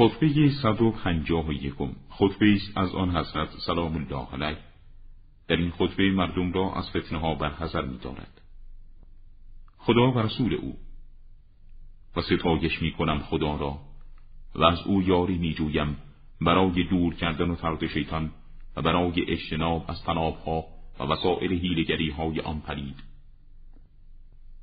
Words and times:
خطبه 0.00 0.50
151 0.62 1.74
خطبه 2.08 2.52
است 2.52 2.78
از 2.78 2.94
آن 2.94 3.16
حضرت 3.16 3.48
سلام 3.66 3.96
الله 3.96 4.26
علیه. 4.32 4.58
در 5.48 5.56
این 5.56 5.70
خطبه 5.70 6.10
مردم 6.10 6.52
را 6.52 6.74
از 6.74 6.90
فتنه 6.90 7.18
ها 7.18 7.34
برحضر 7.34 7.82
می 7.82 7.98
دارد. 7.98 8.40
خدا 9.78 10.12
و 10.12 10.18
رسول 10.18 10.54
او. 10.54 10.76
و 12.16 12.20
ستایش 12.20 12.82
می 12.82 12.92
کنم 12.92 13.18
خدا 13.18 13.56
را 13.56 13.78
و 14.54 14.64
از 14.64 14.78
او 14.86 15.02
یاری 15.02 15.38
می 15.38 15.54
جویم 15.54 15.96
برای 16.40 16.84
دور 16.84 17.14
کردن 17.14 17.50
و 17.50 17.54
ترد 17.54 17.86
شیطان 17.86 18.30
و 18.76 18.82
برای 18.82 19.30
اجتناب 19.32 19.84
از 19.88 20.02
ها 20.46 20.64
و 21.00 21.02
وسائل 21.04 21.52
هیلگری 21.52 22.10
های 22.10 22.40
آن 22.40 22.60
پرید 22.60 22.96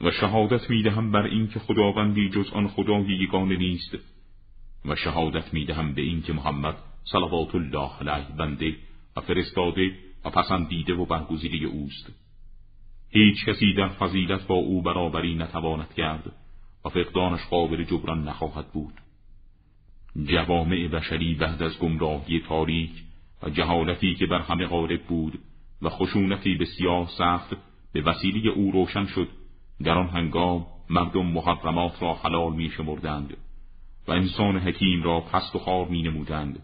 و 0.00 0.10
شهادت 0.10 0.70
می 0.70 0.82
دهم 0.82 1.12
بر 1.12 1.22
این 1.22 1.48
که 1.48 1.58
خداوندی 1.58 2.28
جز 2.28 2.50
آن 2.52 2.68
خدای 2.68 3.06
یگانه 3.06 3.56
نیست. 3.56 3.96
و 4.84 4.96
شهادت 4.96 5.54
می 5.54 5.64
دهم 5.64 5.94
به 5.94 6.02
این 6.02 6.22
که 6.22 6.32
محمد 6.32 6.76
صلوات 7.04 7.54
الله 7.54 7.90
علیه 8.00 8.36
بنده 8.36 8.76
و 9.16 9.20
فرستاده 9.20 9.90
و 10.24 10.30
پسندیده 10.30 10.94
و 10.94 11.04
برگزیده 11.04 11.66
اوست. 11.66 12.12
هیچ 13.10 13.44
کسی 13.44 13.74
در 13.74 13.88
فضیلت 13.88 14.46
با 14.46 14.54
او 14.54 14.82
برابری 14.82 15.34
نتواند 15.34 15.94
کرد 15.94 16.32
و 16.84 16.88
فقدانش 16.88 17.40
قابل 17.50 17.84
جبران 17.84 18.28
نخواهد 18.28 18.72
بود. 18.72 18.92
جوامع 20.24 20.88
بشری 20.88 21.34
بعد 21.34 21.62
از 21.62 21.78
گمراهی 21.78 22.40
تاریک 22.40 22.90
و 23.42 23.50
جهالتی 23.50 24.14
که 24.14 24.26
بر 24.26 24.38
همه 24.38 24.66
غالب 24.66 25.02
بود 25.02 25.38
و 25.82 25.88
خشونتی 25.88 26.54
بسیار 26.54 27.06
سخت 27.18 27.56
به 27.92 28.02
وسیله 28.02 28.50
او 28.50 28.70
روشن 28.70 29.06
شد 29.06 29.28
در 29.82 29.98
آن 29.98 30.08
هنگام 30.08 30.66
مردم 30.90 31.26
محرمات 31.26 32.02
را 32.02 32.14
حلال 32.14 32.52
می 32.52 32.70
شمردند 32.70 33.36
و 34.08 34.12
انسان 34.12 34.58
حکیم 34.58 35.02
را 35.02 35.20
پست 35.20 35.56
و 35.56 35.58
خار 35.58 35.88
می 35.88 36.02
نمودند 36.02 36.62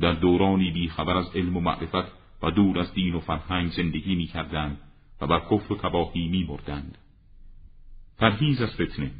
در 0.00 0.12
دورانی 0.12 0.70
بی 0.70 0.88
خبر 0.88 1.16
از 1.16 1.36
علم 1.36 1.56
و 1.56 1.60
معرفت 1.60 2.12
و 2.42 2.50
دور 2.50 2.78
از 2.78 2.94
دین 2.94 3.14
و 3.14 3.20
فرهنگ 3.20 3.70
زندگی 3.70 4.14
می 4.14 4.26
کردند 4.26 4.80
و 5.20 5.26
بر 5.26 5.40
کفر 5.40 5.72
و 5.72 5.76
تباهی 5.76 6.28
می 6.28 6.44
بردند. 6.44 6.98
پرهیز 8.18 8.62
از 8.62 8.74
فتنه. 8.74 9.10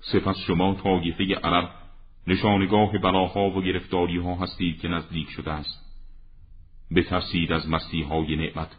سپس 0.00 0.38
شما 0.46 0.74
طایفه 0.74 1.34
عرب 1.34 1.70
نشانگاه 2.26 2.98
بلاها 2.98 3.50
و 3.50 3.62
گرفتاری 3.62 4.18
ها 4.18 4.34
هستید 4.34 4.80
که 4.80 4.88
نزدیک 4.88 5.30
شده 5.30 5.52
است. 5.52 5.88
بترسید 6.96 7.52
از 7.52 7.68
مستی 7.68 8.02
های 8.02 8.36
نعمت 8.36 8.76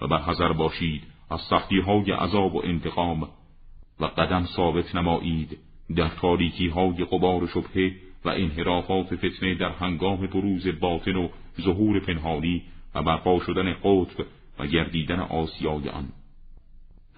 و 0.00 0.06
بر 0.06 0.22
حذر 0.22 0.52
باشید 0.52 1.02
از 1.30 1.40
سختی 1.40 1.80
های 1.80 2.12
عذاب 2.12 2.54
و 2.54 2.62
انتقام 2.64 3.28
و 4.00 4.04
قدم 4.04 4.44
ثابت 4.44 4.94
نمایید. 4.94 5.58
در 5.94 6.08
تاریکی 6.08 6.68
های 6.68 7.04
قبار 7.04 7.46
شبهه 7.46 7.92
و 8.24 8.28
انحرافات 8.28 9.16
فتنه 9.16 9.54
در 9.54 9.70
هنگام 9.70 10.26
بروز 10.26 10.68
باطن 10.80 11.16
و 11.16 11.28
ظهور 11.60 12.00
پنهانی 12.00 12.62
و 12.94 13.02
برپا 13.02 13.40
شدن 13.40 13.72
قطب 13.72 14.26
و 14.58 14.66
گردیدن 14.66 15.20
آسیای 15.20 15.88
آن 15.88 16.08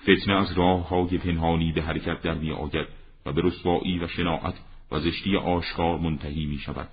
فتنه 0.03 0.35
از 0.35 0.53
راه 0.59 0.89
های 0.89 1.19
پنهانی 1.19 1.73
به 1.73 1.83
حرکت 1.83 2.23
در 2.23 2.35
می 2.35 2.51
آید 2.51 2.87
و 3.27 3.33
به 3.33 3.43
رسوایی 3.45 3.99
و 3.99 4.09
شناعت 4.09 4.55
و 4.93 5.01
زشتی 5.01 5.37
آشکار 5.37 5.99
منتهی 5.99 6.47
می 6.47 6.59
شود 6.59 6.89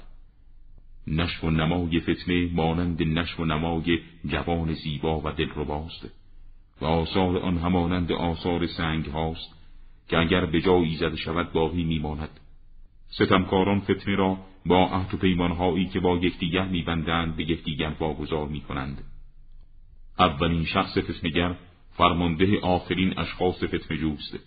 نشو 1.08 1.48
و 1.48 1.50
نمای 1.50 2.00
فتنه 2.00 2.50
مانند 2.54 3.04
نشو 3.04 3.44
و 3.44 3.46
نمای 3.46 4.00
جوان 4.26 4.74
زیبا 4.74 5.22
و 5.26 5.32
دلرباست 5.32 6.10
و 6.82 6.86
آثار 6.86 7.38
آن 7.38 7.58
همانند 7.58 8.12
آثار 8.12 8.68
سنگ 8.68 9.06
هاست 9.06 9.65
که 10.10 10.18
اگر 10.18 10.46
به 10.46 10.62
جایی 10.62 10.96
زده 10.96 11.16
شود 11.16 11.54
باقی 11.54 11.84
میماند. 11.84 12.40
ستمکاران 13.08 13.80
فتنه 13.80 14.16
را 14.16 14.38
با 14.66 14.86
عهد 14.86 15.14
و 15.14 15.18
پیمانهایی 15.18 15.86
که 15.86 16.00
با 16.00 16.18
یکدیگر 16.18 16.66
میبندند 16.66 17.36
به 17.36 17.44
یکدیگر 17.44 17.92
واگذار 18.00 18.48
می‌کنند. 18.48 19.04
اولین 20.20 20.66
شخص 20.66 20.98
فتنگر 20.98 21.56
فرمانده 21.98 22.60
آخرین 22.60 23.20
اشخاص 23.20 23.64
فتنه 23.64 23.98
جوست 23.98 24.40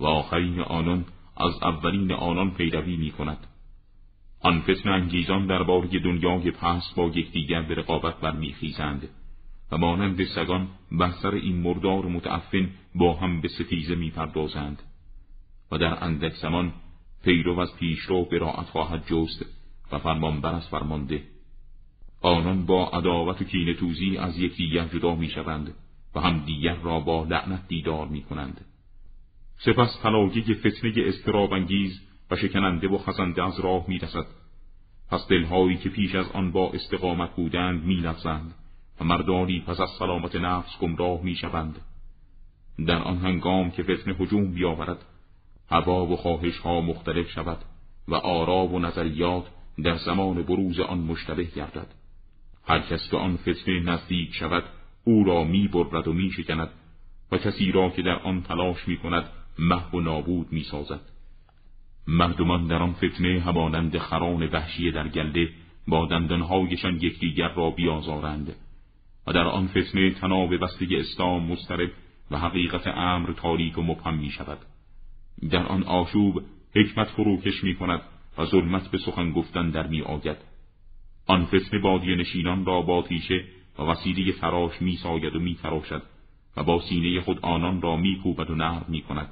و 0.00 0.06
آخرین 0.06 0.60
آنان 0.60 1.04
از 1.36 1.62
اولین 1.62 2.12
آنان 2.12 2.50
پیروی 2.50 2.96
می 2.96 3.10
کند. 3.10 3.46
آن 4.40 4.60
فتن 4.60 4.88
انگیزان 4.88 5.46
درباره 5.46 5.88
دنیای 5.88 6.50
پس 6.50 6.92
با 6.96 7.04
یکدیگر 7.04 7.62
به 7.62 7.74
رقابت 7.74 8.20
برمیخیزند 8.20 9.08
و 9.72 9.78
مانند 9.78 10.24
سگان 10.24 10.68
بر 10.92 11.10
سر 11.10 11.34
این 11.34 11.56
مردار 11.56 12.06
متعفن 12.06 12.70
با 12.94 13.14
هم 13.14 13.40
به 13.40 13.48
ستیزه 13.48 13.94
می‌پردازند. 13.94 14.82
و 15.70 15.78
در 15.78 16.04
اندک 16.04 16.34
زمان 16.34 16.72
پیرو 17.24 17.60
از 17.60 17.76
پیشرو 17.76 18.24
براعت 18.24 18.66
خواهد 18.66 19.06
جست 19.06 19.46
و 19.92 19.98
فرمانبر 19.98 20.54
از 20.54 20.68
فرمانده 20.68 21.22
آنان 22.20 22.66
با 22.66 22.88
عداوت 22.88 23.42
و 23.42 23.44
کینه 23.44 23.74
توزی 23.74 24.16
از 24.16 24.38
یکدیگر 24.38 24.84
جدا 24.84 25.14
می‌شوند 25.14 25.74
و 26.14 26.20
هم 26.20 26.44
دیگر 26.44 26.74
را 26.74 27.00
با 27.00 27.24
لعنت 27.24 27.68
دیدار 27.68 28.08
می‌کنند 28.08 28.64
سپس 29.58 30.00
پلاگه 30.02 30.54
فتنه 30.54 30.92
استرابانگیز 30.96 32.00
و 32.30 32.36
شکننده 32.36 32.88
و 32.88 32.98
خزنده 32.98 33.44
از 33.44 33.60
راه 33.60 33.84
می‌رسد 33.88 34.26
پس 35.10 35.28
دلهایی 35.28 35.76
که 35.76 35.88
پیش 35.88 36.14
از 36.14 36.30
آن 36.30 36.52
با 36.52 36.70
استقامت 36.70 37.34
بودند 37.36 37.84
میلرزند 37.84 38.54
و 39.00 39.04
مردانی 39.04 39.60
پس 39.60 39.80
از 39.80 39.90
سلامت 39.98 40.36
نفس 40.36 40.78
گمراه 40.80 41.22
می‌شوند 41.22 41.80
در 42.86 43.02
آن 43.02 43.18
هنگام 43.18 43.70
که 43.70 43.82
فتنه 43.82 44.14
هجوم 44.14 44.52
بیاورد 44.52 45.04
هوا 45.70 46.06
و 46.06 46.16
خواهش 46.16 46.58
ها 46.58 46.80
مختلف 46.80 47.30
شود 47.30 47.58
و 48.08 48.14
آرا 48.14 48.66
و 48.66 48.78
نظریات 48.78 49.44
در 49.84 49.96
زمان 49.96 50.42
بروز 50.42 50.80
آن 50.80 50.98
مشتبه 50.98 51.44
گردد 51.44 51.86
هر 52.66 52.80
کس 52.80 53.10
که 53.10 53.16
آن 53.16 53.36
فتنه 53.36 53.80
نزدیک 53.80 54.34
شود 54.34 54.64
او 55.04 55.24
را 55.24 55.44
می 55.44 55.68
برد 55.68 56.08
و 56.08 56.12
می 56.12 56.30
شکند 56.30 56.68
و 57.32 57.38
کسی 57.38 57.72
را 57.72 57.90
که 57.90 58.02
در 58.02 58.18
آن 58.18 58.42
تلاش 58.42 58.88
می 58.88 58.96
کند 58.96 59.24
محو 59.58 59.98
و 59.98 60.00
نابود 60.00 60.52
می 60.52 60.62
سازد. 60.62 61.00
مردمان 62.06 62.66
در 62.66 62.82
آن 62.82 62.92
فتنه 62.92 63.40
همانند 63.40 63.98
خران 63.98 64.46
وحشی 64.46 64.90
در 64.90 65.08
گلده 65.08 65.48
با 65.88 66.06
دندانهایشان 66.06 66.94
یکدیگر 66.94 67.48
را 67.48 67.70
بیازارند 67.70 68.56
و 69.26 69.32
در 69.32 69.46
آن 69.46 69.66
فتنه 69.66 70.10
تناب 70.10 70.56
بسته 70.56 70.86
اسلام 70.90 71.52
مسترب 71.52 71.90
و 72.30 72.38
حقیقت 72.38 72.86
امر 72.86 73.32
تاریک 73.32 73.78
و 73.78 73.82
مبهم 73.82 74.18
می 74.18 74.30
شود. 74.30 74.58
در 75.50 75.66
آن 75.66 75.82
آشوب 75.82 76.42
حکمت 76.74 77.08
فروکش 77.08 77.64
می 77.64 77.74
کند 77.74 78.00
و 78.38 78.44
ظلمت 78.44 78.90
به 78.90 78.98
سخن 78.98 79.32
گفتن 79.32 79.70
در 79.70 79.86
می 79.86 80.02
آید. 80.02 80.36
آن 81.26 81.44
فتنه 81.44 81.80
بادی 81.80 82.16
نشینان 82.16 82.64
را 82.64 82.82
با 82.82 83.02
تیشه 83.02 83.44
و 83.78 83.82
وسیله 83.82 84.32
فراش 84.32 84.82
می 84.82 84.96
ساید 84.96 85.36
و 85.36 85.40
می 85.40 85.54
تراشد 85.54 86.02
و 86.56 86.62
با 86.62 86.80
سینه 86.80 87.20
خود 87.20 87.38
آنان 87.42 87.82
را 87.82 87.96
می 87.96 88.34
و 88.38 88.54
نرم 88.54 88.84
می 88.88 89.02
کند. 89.02 89.28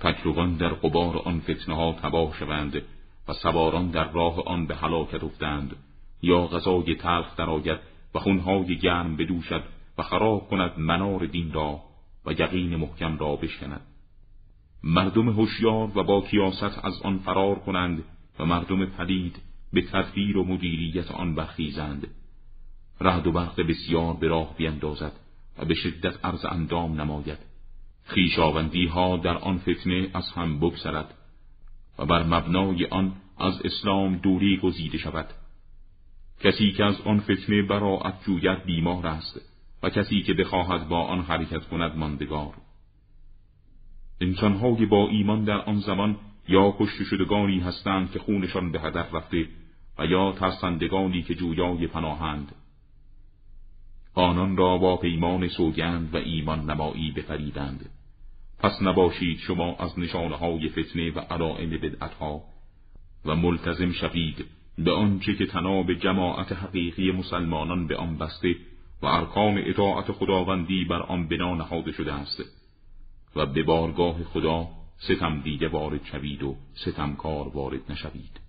تکروان 0.00 0.56
در 0.56 0.68
قبار 0.68 1.16
آن 1.16 1.40
فتنه 1.40 1.74
ها 1.74 1.92
تباه 1.92 2.34
شوند 2.38 2.82
و 3.28 3.32
سواران 3.32 3.90
در 3.90 4.12
راه 4.12 4.42
آن 4.46 4.66
به 4.66 4.74
هلاکت 4.74 5.24
افتند 5.24 5.76
یا 6.22 6.46
غذای 6.46 6.94
تلخ 6.94 7.36
درآید 7.36 7.78
و 8.14 8.18
خونهای 8.18 8.78
گرم 8.78 9.16
بدوشد 9.16 9.62
و 9.98 10.02
خراب 10.02 10.48
کند 10.48 10.78
منار 10.78 11.26
دین 11.26 11.52
را 11.52 11.80
و 12.26 12.32
یقین 12.32 12.76
محکم 12.76 13.18
را 13.18 13.36
بشکند 13.36 13.80
مردم 14.86 15.28
هوشیار 15.28 15.98
و 15.98 16.02
با 16.02 16.20
کیاست 16.20 16.84
از 16.84 17.02
آن 17.02 17.18
فرار 17.18 17.58
کنند 17.58 18.04
و 18.38 18.44
مردم 18.44 18.86
پلید 18.86 19.42
به 19.72 19.82
تدبیر 19.82 20.38
و 20.38 20.44
مدیریت 20.44 21.10
آن 21.10 21.34
برخیزند. 21.34 22.06
رهد 23.00 23.26
و 23.26 23.32
برق 23.32 23.60
بسیار 23.60 24.14
به 24.14 24.28
راه 24.28 24.56
بیندازد 24.56 25.12
و 25.58 25.64
به 25.64 25.74
شدت 25.74 26.24
عرض 26.24 26.44
اندام 26.44 27.00
نماید. 27.00 27.38
خیشاوندی 28.04 28.86
ها 28.86 29.16
در 29.16 29.36
آن 29.36 29.58
فتنه 29.58 30.10
از 30.14 30.28
هم 30.28 30.60
بگذرد 30.60 31.14
و 31.98 32.06
بر 32.06 32.22
مبنای 32.22 32.86
آن 32.86 33.12
از 33.38 33.62
اسلام 33.64 34.16
دوری 34.16 34.56
گزیده 34.56 34.98
شود. 34.98 35.26
کسی 36.40 36.72
که 36.72 36.84
از 36.84 37.00
آن 37.00 37.20
فتنه 37.20 37.62
براعت 37.62 38.24
جوید 38.26 38.64
بیمار 38.64 39.06
است 39.06 39.40
و 39.82 39.90
کسی 39.90 40.22
که 40.22 40.34
بخواهد 40.34 40.88
با 40.88 41.02
آن 41.02 41.20
حرکت 41.20 41.64
کند 41.68 41.96
ماندگار. 41.96 42.54
انسانهای 44.20 44.86
با 44.86 45.08
ایمان 45.08 45.44
در 45.44 45.60
آن 45.60 45.80
زمان 45.80 46.16
یا 46.48 46.74
کشته 46.78 47.04
شدگانی 47.04 47.60
هستند 47.60 48.10
که 48.10 48.18
خونشان 48.18 48.72
به 48.72 48.80
هدر 48.80 49.10
رفته 49.10 49.48
و 49.98 50.06
یا 50.06 50.32
ترسندگانی 50.32 51.22
که 51.22 51.34
جویای 51.34 51.86
پناهند. 51.86 52.52
آنان 54.14 54.56
را 54.56 54.78
با 54.78 54.96
پیمان 54.96 55.48
سوگند 55.48 56.14
و 56.14 56.16
ایمان 56.16 56.70
نمایی 56.70 57.10
بفریدند 57.10 57.90
پس 58.58 58.82
نباشید 58.82 59.38
شما 59.38 59.76
از 59.76 59.98
نشانه 59.98 60.36
های 60.36 60.68
فتنه 60.68 61.10
و 61.10 61.18
علائم 61.18 61.70
بدعتها 61.70 62.42
و 63.24 63.36
ملتزم 63.36 63.92
شوید 63.92 64.44
به 64.78 64.92
آنچه 64.92 65.34
که 65.34 65.46
تناب 65.46 65.94
جماعت 65.94 66.52
حقیقی 66.52 67.12
مسلمانان 67.12 67.86
به 67.86 67.96
آن 67.96 68.18
بسته 68.18 68.56
و 69.02 69.06
ارکان 69.06 69.58
اطاعت 69.58 70.12
خداوندی 70.12 70.84
بر 70.84 71.02
آن 71.02 71.28
بنا 71.28 71.54
نهاده 71.54 71.92
شده 71.92 72.12
است. 72.12 72.63
و 73.36 73.46
به 73.46 73.62
بارگاه 73.62 74.24
خدا 74.24 74.68
ستم 74.98 75.40
دیده 75.40 75.68
وارد 75.68 76.04
شوید 76.04 76.42
و 76.42 76.56
ستمکار 76.74 77.48
وارد 77.48 77.92
نشوید. 77.92 78.40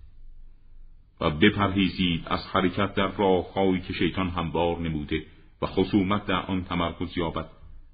و 1.21 1.29
بپرهیزید 1.29 2.23
از 2.27 2.47
حرکت 2.47 2.93
در 2.93 3.07
راههایی 3.07 3.81
که 3.81 3.93
شیطان 3.93 4.29
هموار 4.29 4.79
نموده 4.79 5.25
و 5.61 5.67
خصومت 5.67 6.25
در 6.25 6.45
آن 6.45 6.63
تمرکز 6.63 7.17
یابد 7.17 7.49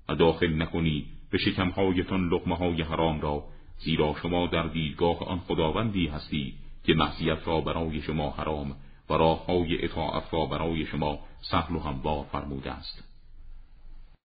و 0.09 0.15
داخل 0.15 0.61
نکنید 0.61 1.05
به 1.31 1.37
شکمهایتان 1.37 2.29
لقمه 2.29 2.55
های 2.55 2.81
حرام 2.81 3.21
را 3.21 3.43
زیرا 3.77 4.15
شما 4.21 4.47
در 4.47 4.67
دیدگاه 4.67 5.23
آن 5.23 5.39
خداوندی 5.39 6.07
هستید 6.07 6.53
که 6.83 6.93
معصیت 6.93 7.47
را 7.47 7.61
برای 7.61 8.01
شما 8.01 8.29
حرام 8.29 8.75
و 9.09 9.13
راه 9.13 9.45
های 9.45 9.85
اطاعت 9.85 10.33
را 10.33 10.45
برای 10.45 10.85
شما 10.85 11.19
سهل 11.41 11.75
و 11.75 11.79
هموار 11.79 12.25
فرموده 12.31 12.71
است. 12.71 13.10